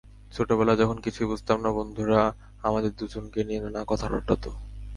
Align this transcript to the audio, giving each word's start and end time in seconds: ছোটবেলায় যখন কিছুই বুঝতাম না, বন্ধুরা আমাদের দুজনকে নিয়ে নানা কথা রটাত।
ছোটবেলায় 0.31 0.77
যখন 0.77 0.97
কিছুই 0.99 1.27
বুঝতাম 1.27 1.57
না, 1.61 1.69
বন্ধুরা 1.71 2.19
আমাদের 2.63 2.91
দুজনকে 2.91 3.39
নিয়ে 3.43 3.61
নানা 3.63 3.81
কথা 3.87 4.05
রটাত। 4.07 4.43